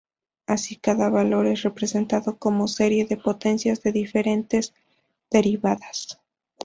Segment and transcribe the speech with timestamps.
[0.47, 4.73] Así, cada valor es representado como serie de potencias de diferentes
[5.29, 6.19] derivadas.